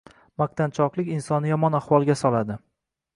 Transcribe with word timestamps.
maqtanchoqlik 0.41 1.11
insonni 1.15 1.51
yomon 1.51 1.77
ahvolga 1.81 2.17
soladi 2.23 2.57